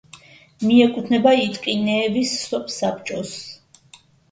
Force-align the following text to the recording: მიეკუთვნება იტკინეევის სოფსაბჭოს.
მიეკუთვნება 0.69 1.33
იტკინეევის 1.41 2.33
სოფსაბჭოს. 2.47 3.37